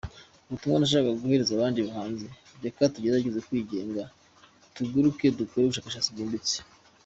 [0.47, 2.25] Ubutumwa nashakaga guhereza abandi bahanzi,
[2.63, 4.01] reka tugerageze kwigenga,
[4.75, 6.57] tuguruke, dukore ubushakashatsi bwimbitse.